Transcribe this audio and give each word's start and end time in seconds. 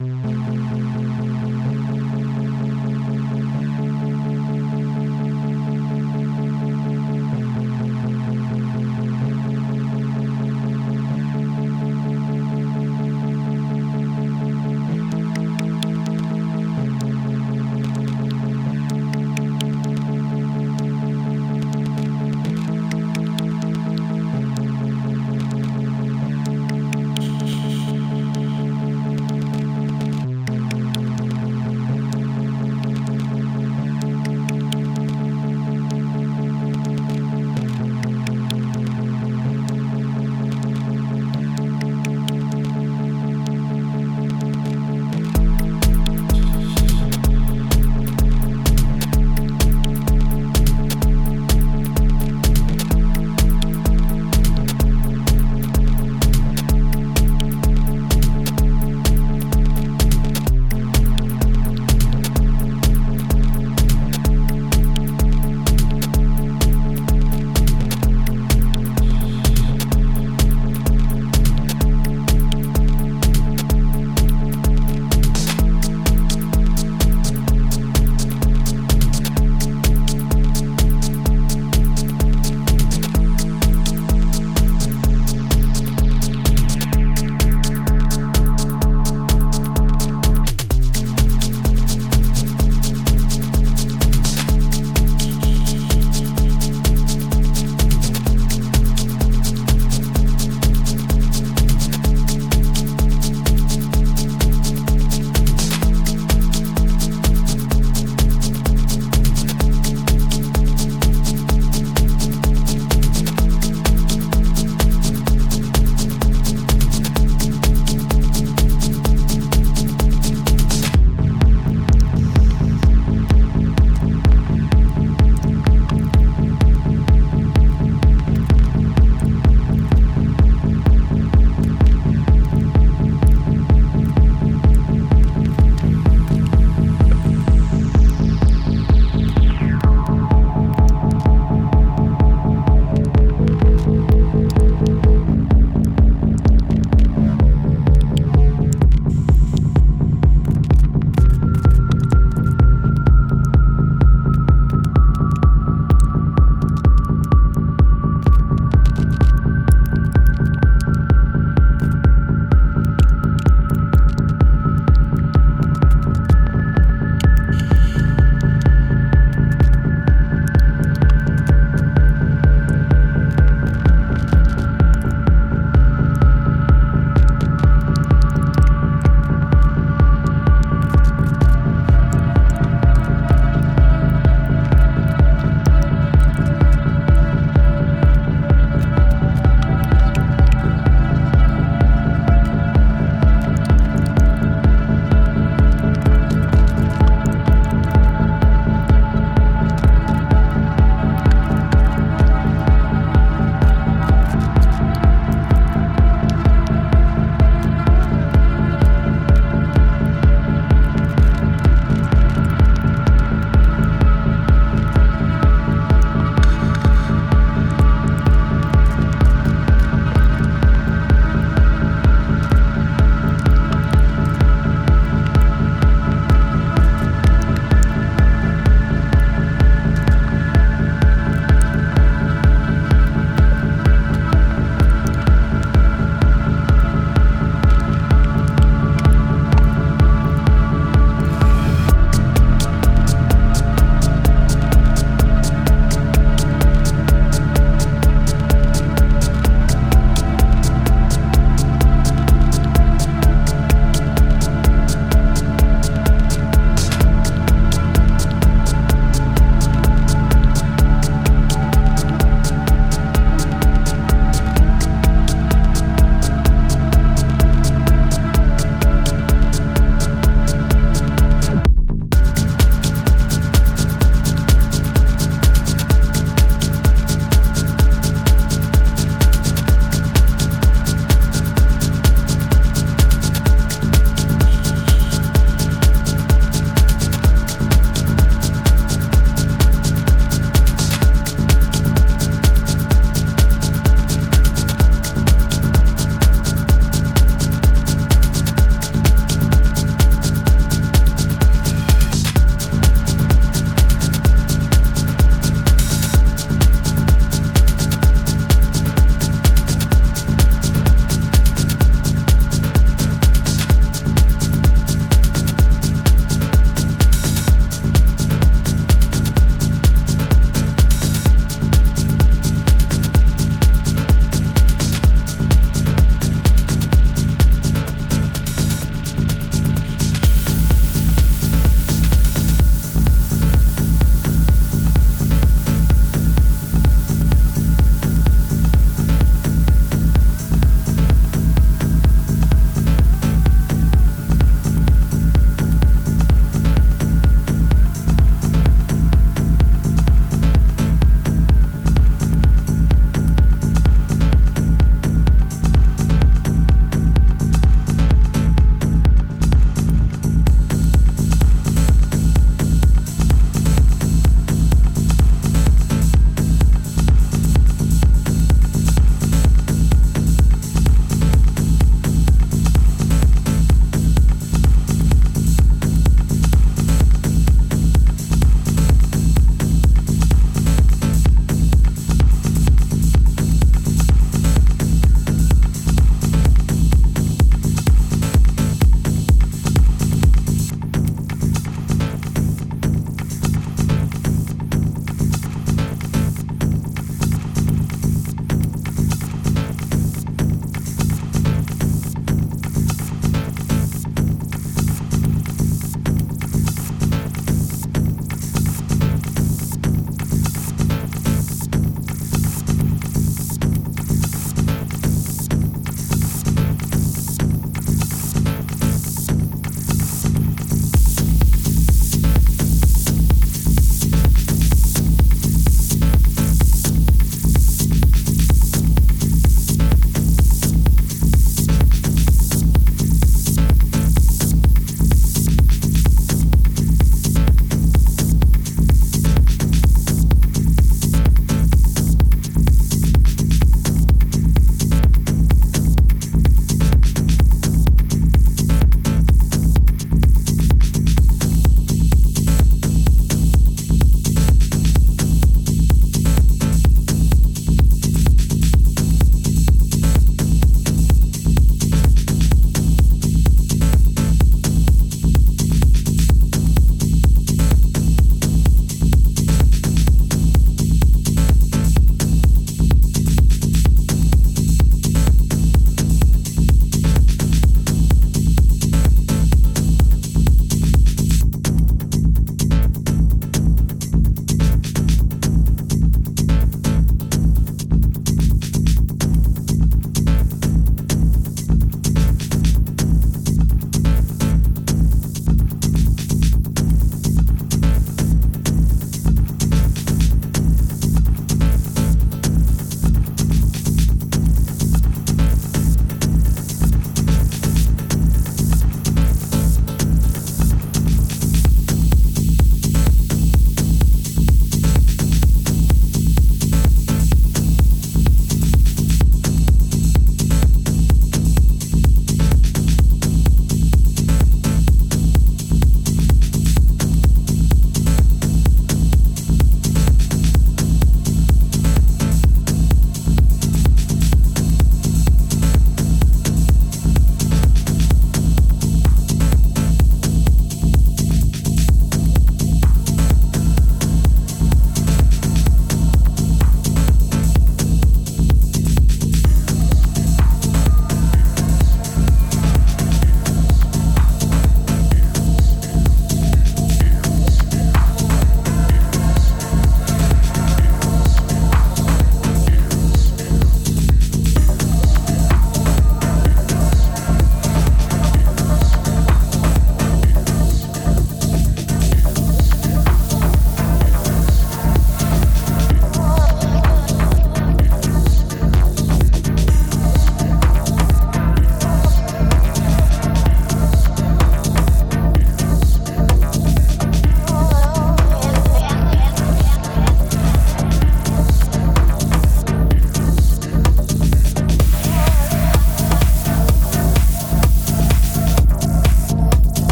Mm-hmm. 0.00 0.37